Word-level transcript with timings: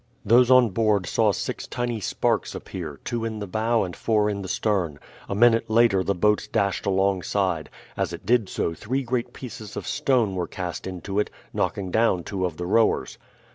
Those 0.25 0.49
on 0.49 0.69
board 0.69 1.05
saw 1.05 1.31
six 1.31 1.67
tiny 1.67 1.99
sparks 1.99 2.55
appear, 2.55 2.99
two 3.03 3.23
in 3.23 3.37
the 3.37 3.45
bow 3.45 3.83
and 3.83 3.95
four 3.95 4.31
in 4.31 4.41
the 4.41 4.47
stern. 4.47 4.97
A 5.29 5.35
minute 5.35 5.69
later 5.69 6.03
the 6.03 6.15
boat 6.15 6.49
dashed 6.51 6.87
alongside. 6.87 7.69
As 7.95 8.11
it 8.11 8.25
did 8.25 8.49
so 8.49 8.73
three 8.73 9.03
great 9.03 9.31
pieces 9.31 9.77
of 9.77 9.85
stone 9.87 10.33
were 10.33 10.47
cast 10.47 10.87
into 10.87 11.19
it, 11.19 11.29
knocking 11.53 11.91
down 11.91 12.23
two 12.23 12.47
of 12.47 12.57
the 12.57 12.65
rowers. 12.65 13.19